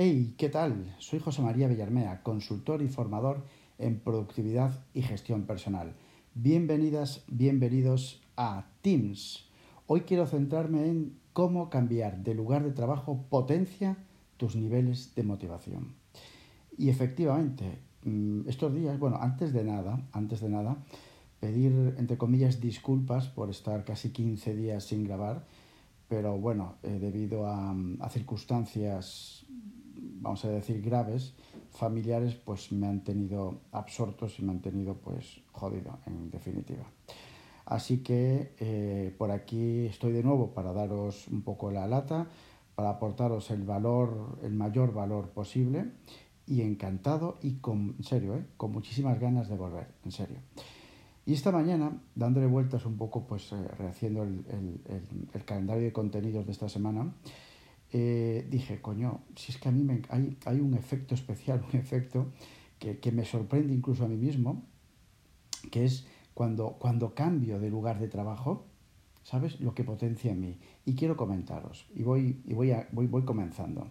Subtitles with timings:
[0.00, 0.94] Hey, ¿qué tal?
[1.00, 3.42] Soy José María Villarmea, consultor y formador
[3.78, 5.92] en productividad y gestión personal.
[6.36, 9.48] Bienvenidas, bienvenidos a Teams.
[9.88, 13.96] Hoy quiero centrarme en cómo cambiar de lugar de trabajo potencia
[14.36, 15.96] tus niveles de motivación.
[16.76, 20.76] Y efectivamente, mm, estos días, bueno, antes de nada, antes de nada,
[21.40, 25.44] pedir entre comillas disculpas por estar casi 15 días sin grabar,
[26.06, 29.44] pero bueno, eh, debido a, a circunstancias
[30.20, 31.34] vamos a decir, graves,
[31.70, 36.84] familiares, pues me han tenido absortos y me han tenido, pues, jodido, en definitiva.
[37.66, 42.26] Así que eh, por aquí estoy de nuevo para daros un poco la lata,
[42.74, 45.92] para aportaros el valor, el mayor valor posible
[46.46, 50.38] y encantado y con, serio, eh, con muchísimas ganas de volver, en serio.
[51.26, 54.80] Y esta mañana, dándole vueltas un poco, pues eh, rehaciendo el, el,
[55.34, 57.12] el, calendario de contenidos de esta semana,
[57.92, 61.78] eh, dije, coño, si es que a mí me, hay, hay un efecto especial, un
[61.78, 62.26] efecto
[62.78, 64.62] que, que, me sorprende incluso a mí mismo,
[65.70, 68.66] que es cuando, cuando cambio de lugar de trabajo,
[69.22, 69.60] ¿sabes?
[69.60, 70.58] Lo que potencia en mí.
[70.84, 73.88] Y quiero comentaros, y voy, y voy, a, voy, voy comenzando.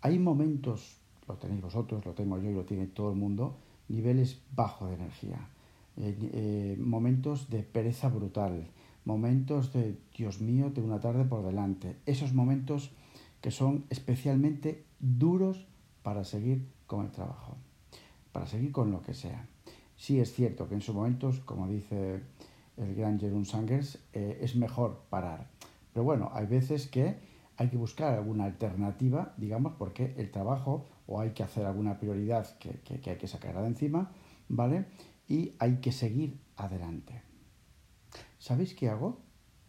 [0.00, 3.56] Hay momentos, lo tenéis vosotros, lo tengo yo y lo tiene todo el mundo,
[3.88, 5.48] niveles bajos de energía,
[5.96, 8.66] eh, eh, momentos de pereza brutal,
[9.04, 11.96] momentos de, Dios mío, de una tarde por delante.
[12.06, 12.90] Esos momentos
[13.40, 15.66] que son especialmente duros
[16.02, 17.56] para seguir con el trabajo,
[18.32, 19.46] para seguir con lo que sea.
[19.96, 22.22] Sí es cierto que en esos momentos, como dice
[22.76, 25.48] el gran Jerome Sangers, eh, es mejor parar.
[25.92, 27.16] Pero bueno, hay veces que
[27.56, 32.58] hay que buscar alguna alternativa, digamos, porque el trabajo o hay que hacer alguna prioridad
[32.58, 34.10] que, que, que hay que sacar de encima,
[34.48, 34.86] ¿vale?
[35.28, 37.33] Y hay que seguir adelante.
[38.44, 39.22] ¿Sabéis qué hago?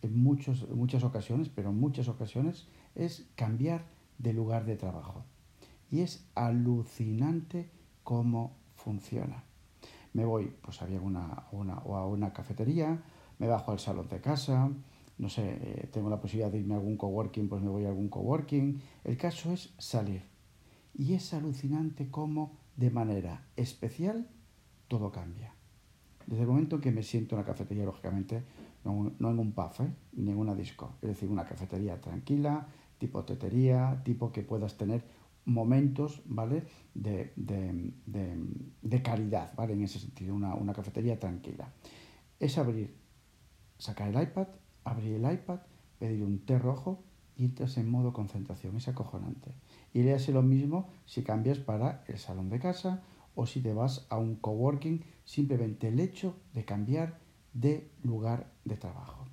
[0.00, 3.84] En, muchos, muchas ocasiones, pero en muchas ocasiones, es cambiar
[4.18, 5.24] de lugar de trabajo.
[5.90, 7.68] Y es alucinante
[8.04, 9.42] cómo funciona.
[10.12, 13.02] Me voy pues a una, una, o a una cafetería,
[13.40, 14.70] me bajo al salón de casa,
[15.18, 17.88] no sé, eh, tengo la posibilidad de irme a algún coworking, pues me voy a
[17.88, 18.80] algún coworking.
[19.02, 20.22] El caso es salir.
[20.94, 24.28] Y es alucinante cómo de manera especial
[24.86, 25.56] todo cambia.
[26.30, 28.44] Desde el momento en que me siento en la cafetería, lógicamente,
[28.84, 29.92] no, en un pub, ¿eh?
[30.12, 32.68] ni en una disco, es decir, una cafetería tranquila,
[32.98, 35.02] tipo tetería, tipo que puedas tener
[35.44, 36.62] momentos, ¿vale?
[36.94, 39.72] De, de calidad, ¿vale?
[39.72, 41.72] En ese sentido, una, una cafetería tranquila.
[42.38, 42.94] Es abrir,
[43.78, 44.46] sacar el iPad,
[44.84, 45.58] abrir el iPad,
[45.98, 47.02] pedir un té rojo
[47.34, 48.76] y entras en modo concentración.
[48.76, 49.50] Es acojonante.
[49.92, 53.02] Y le hace lo mismo si cambias para el salón de casa
[53.40, 57.20] o si te vas a un coworking, simplemente el hecho de cambiar
[57.54, 59.24] de lugar de trabajo.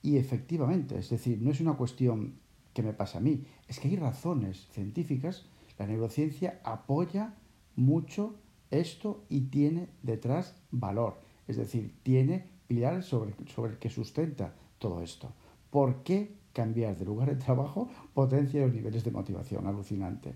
[0.00, 2.40] Y efectivamente, es decir, no es una cuestión
[2.72, 5.44] que me pasa a mí, es que hay razones científicas,
[5.78, 7.34] la neurociencia apoya
[7.76, 8.36] mucho
[8.70, 15.02] esto y tiene detrás valor, es decir, tiene pilares sobre, sobre el que sustenta todo
[15.02, 15.30] esto.
[15.68, 19.66] ¿Por qué cambiar de lugar de trabajo potencia los niveles de motivación?
[19.66, 20.32] Alucinante.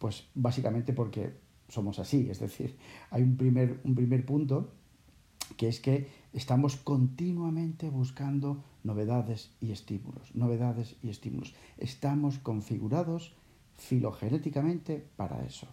[0.00, 2.76] Pues básicamente porque somos así, es decir,
[3.10, 4.72] hay un primer, un primer punto
[5.56, 11.54] que es que estamos continuamente buscando novedades y estímulos, novedades y estímulos.
[11.78, 13.34] Estamos configurados
[13.76, 15.68] filogenéticamente para eso.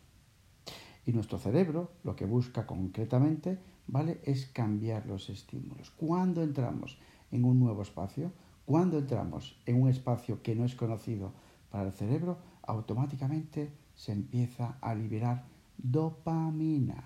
[1.06, 4.22] Y nuestro cerebro lo que busca concretamente, ¿vale?
[4.24, 5.92] Es cambiar los estímulos.
[5.92, 6.98] Cuando entramos
[7.32, 8.32] en un nuevo espacio,
[8.66, 11.34] cuando entramos en un espacio que no es conocido
[11.70, 15.46] para el cerebro, automáticamente se empieza a liberar
[15.78, 17.04] dopamina.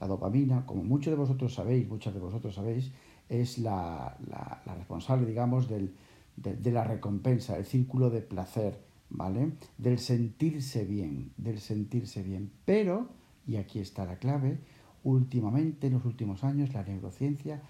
[0.00, 2.92] La dopamina, como muchos de vosotros sabéis, muchas de vosotros sabéis,
[3.28, 5.94] es la, la, responsable, digamos, del,
[6.36, 8.80] de, de, la recompensa, el círculo de placer,
[9.10, 9.52] ¿vale?
[9.76, 12.50] Del sentirse bien, del sentirse bien.
[12.64, 13.08] Pero,
[13.46, 14.60] y aquí está la clave,
[15.02, 17.62] últimamente, en los últimos años, la neurociencia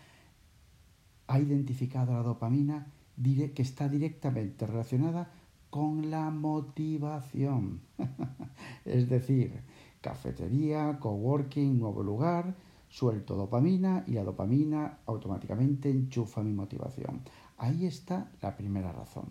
[1.27, 2.87] ha identificado la dopamina
[3.23, 5.31] que está directamente relacionada
[5.71, 7.81] con la motivación.
[8.85, 9.61] es decir,
[10.09, 12.55] cafetería, coworking, nuevo lugar,
[12.89, 17.21] suelto dopamina y la dopamina automáticamente enchufa mi motivación.
[17.59, 19.27] Ahí está la primera razón.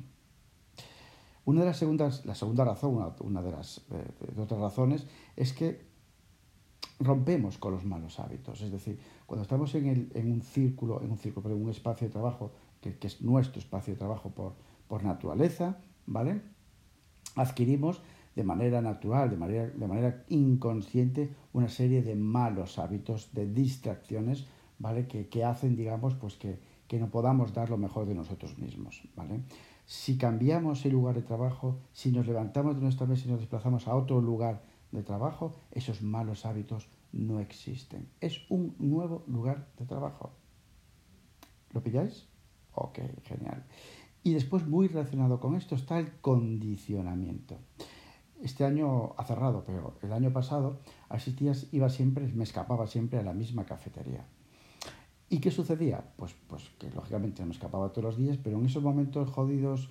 [1.45, 5.81] Una de las segundas, la segunda razón, una, de las de otras razones, es que
[6.99, 8.61] rompemos con los malos hábitos.
[8.61, 12.51] Es decir, cuando estamos en, un círculo, en un círculo, en un espacio de trabajo,
[12.81, 14.53] que, que es nuestro espacio de trabajo por,
[14.87, 16.41] por naturaleza, ¿vale?
[17.35, 18.01] Adquirimos
[18.37, 24.45] de manera natural, de manera, de manera inconsciente, una serie de malos hábitos, de distracciones,
[24.77, 25.07] ¿vale?
[25.07, 29.01] Que, que hacen, digamos, pues que, que no podamos dar lo mejor de nosotros mismos,
[29.15, 29.41] ¿vale?
[29.87, 33.87] Si cambiamos el lugar de trabajo, si nos levantamos de nuestra mesa y nos desplazamos
[33.87, 34.61] a otro lugar
[34.91, 38.07] de trabajo, esos malos hábitos no existen.
[38.21, 40.29] Es un nuevo lugar de trabajo.
[41.71, 42.27] ¿Lo pilláis?
[42.75, 43.63] Ok, genial.
[44.21, 47.57] Y después, muy relacionado con esto, está el condicionamiento.
[48.41, 50.79] Este año ha cerrado, pero el año pasado
[51.09, 54.25] asistías, iba siempre, me escapaba siempre a la misma cafetería.
[55.29, 56.03] ¿Y qué sucedía?
[56.15, 59.89] Pues, pues que lógicamente no me escapaba todos los días, pero en esos momentos jodidos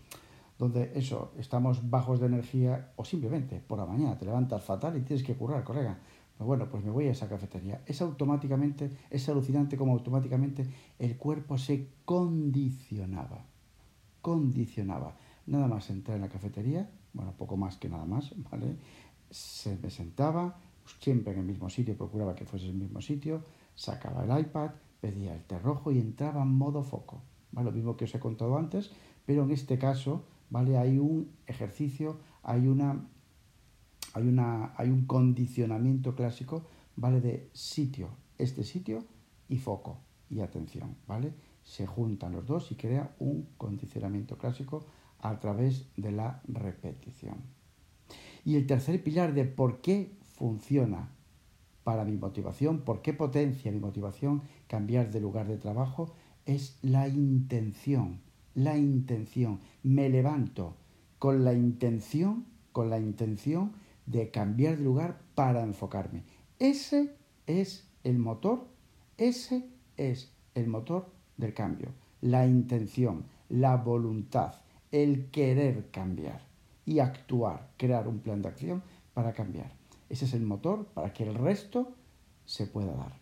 [0.59, 5.03] donde eso, estamos bajos de energía o simplemente por la mañana te levantas fatal y
[5.03, 5.99] tienes que currar, colega.
[6.37, 7.83] Pues bueno, pues me voy a esa cafetería.
[7.87, 10.67] Es automáticamente, es alucinante como automáticamente
[10.99, 13.45] el cuerpo se condicionaba.
[14.21, 15.17] Condicionaba.
[15.47, 18.77] Nada más entrar en la cafetería, bueno, poco más que nada más, ¿vale?
[19.31, 20.59] Se me sentaba,
[21.01, 23.43] siempre en el mismo sitio, procuraba que fuese el mismo sitio,
[23.75, 24.71] sacaba el iPad,
[25.01, 27.23] pedía el té rojo y entraba en modo foco.
[27.53, 27.71] ¿vale?
[27.71, 28.91] Lo mismo que os he contado antes,
[29.25, 30.77] pero en este caso, ¿vale?
[30.77, 33.09] Hay un ejercicio, hay una
[34.13, 36.65] hay, una, hay un condicionamiento clásico,
[36.97, 37.21] ¿vale?
[37.21, 38.09] De sitio,
[38.39, 39.05] este sitio
[39.49, 39.99] y foco
[40.31, 41.35] y atención, ¿vale?
[41.63, 44.87] Se juntan los dos y crea un condicionamiento clásico
[45.29, 47.37] a través de la repetición.
[48.45, 51.11] Y el tercer pilar de por qué funciona
[51.85, 56.13] para mi motivación, por qué potencia mi motivación cambiar de lugar de trabajo,
[56.45, 58.21] es la intención,
[58.55, 59.61] la intención.
[59.83, 60.77] Me levanto
[61.19, 63.73] con la intención, con la intención
[64.07, 66.23] de cambiar de lugar para enfocarme.
[66.59, 67.15] Ese
[67.47, 68.67] es el motor,
[69.17, 71.91] ese es el motor del cambio,
[72.21, 74.55] la intención, la voluntad,
[75.03, 76.41] el querer cambiar
[76.87, 78.83] y actuar, crear un plan de acción
[79.13, 79.73] para cambiar.
[80.09, 81.93] Ese es el motor para que el resto
[82.47, 83.13] se pueda dar.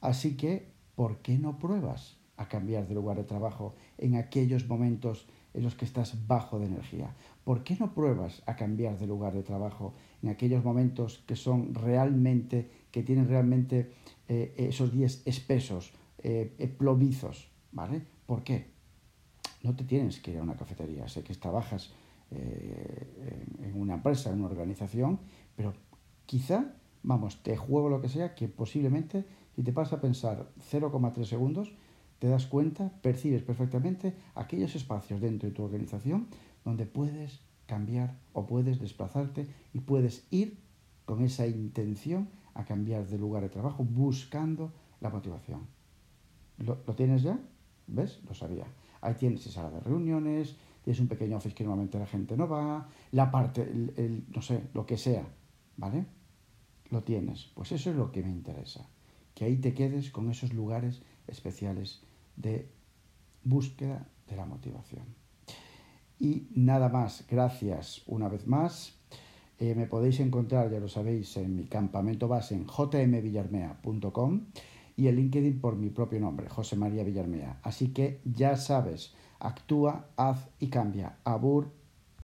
[0.00, 5.26] Así que, ¿por qué no pruebas a cambiar de lugar de trabajo en aquellos momentos
[5.54, 7.14] en los que estás bajo de energía?
[7.44, 11.74] ¿Por qué no pruebas a cambiar de lugar de trabajo en aquellos momentos que son
[11.74, 13.92] realmente, que tienen realmente
[14.28, 17.48] eh, esos días espesos, eh, eh, plomizos?
[17.70, 18.02] ¿Vale?
[18.26, 18.75] ¿Por qué?
[19.66, 21.08] No te tienes que ir a una cafetería.
[21.08, 21.90] Sé que trabajas
[22.30, 25.18] en una empresa, en una organización,
[25.56, 25.74] pero
[26.24, 29.24] quizá, vamos, te juego lo que sea, que posiblemente
[29.56, 31.72] si te pasa a pensar 0,3 segundos,
[32.18, 36.28] te das cuenta, percibes perfectamente aquellos espacios dentro de tu organización
[36.64, 40.58] donde puedes cambiar o puedes desplazarte y puedes ir
[41.06, 45.66] con esa intención a cambiar de lugar de trabajo buscando la motivación.
[46.58, 47.38] ¿Lo, tienes ya?
[47.86, 48.20] ¿Ves?
[48.26, 48.66] Lo sabía.
[49.00, 52.88] Ahí tienes sala de reuniones, tienes un pequeño office que normalmente la gente no va,
[53.12, 55.26] la parte, el, no sé, lo que sea,
[55.76, 56.06] ¿vale?
[56.90, 57.50] Lo tienes.
[57.54, 58.88] Pues eso es lo que me interesa.
[59.34, 62.02] Que ahí te quedes con esos lugares especiales
[62.36, 62.70] de
[63.42, 65.04] búsqueda de la motivación.
[66.18, 68.94] Y nada más, gracias una vez más.
[69.58, 74.46] Eh, me podéis encontrar, ya lo sabéis, en mi campamento base en jmvillarmea.com
[74.96, 77.60] y el LinkedIn por mi propio nombre, José María Villarmea.
[77.62, 81.18] Así que ya sabes, actúa, haz y cambia.
[81.24, 81.70] Abur